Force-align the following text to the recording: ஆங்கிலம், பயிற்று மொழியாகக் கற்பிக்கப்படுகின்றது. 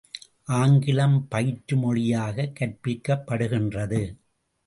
ஆங்கிலம், 0.51 1.27
பயிற்று 1.27 1.77
மொழியாகக் 1.77 2.57
கற்பிக்கப்படுகின்றது. 2.59 4.01